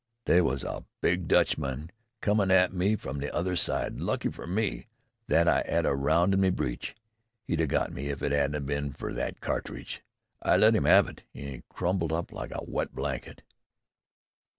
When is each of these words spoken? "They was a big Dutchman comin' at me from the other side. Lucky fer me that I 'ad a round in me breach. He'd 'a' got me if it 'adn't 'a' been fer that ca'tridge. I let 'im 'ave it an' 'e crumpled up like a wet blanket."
"They 0.25 0.41
was 0.41 0.63
a 0.63 0.83
big 1.01 1.27
Dutchman 1.27 1.91
comin' 2.21 2.49
at 2.49 2.73
me 2.73 2.95
from 2.95 3.19
the 3.19 3.31
other 3.31 3.55
side. 3.55 3.99
Lucky 3.99 4.29
fer 4.31 4.47
me 4.47 4.87
that 5.27 5.47
I 5.47 5.61
'ad 5.67 5.85
a 5.85 5.93
round 5.93 6.33
in 6.33 6.41
me 6.41 6.49
breach. 6.49 6.95
He'd 7.45 7.61
'a' 7.61 7.67
got 7.67 7.93
me 7.93 8.07
if 8.07 8.23
it 8.23 8.33
'adn't 8.33 8.55
'a' 8.55 8.61
been 8.61 8.93
fer 8.93 9.13
that 9.13 9.41
ca'tridge. 9.41 10.01
I 10.41 10.57
let 10.57 10.75
'im 10.75 10.87
'ave 10.87 11.11
it 11.11 11.23
an' 11.35 11.47
'e 11.53 11.63
crumpled 11.69 12.11
up 12.13 12.31
like 12.31 12.49
a 12.49 12.63
wet 12.63 12.95
blanket." 12.95 13.43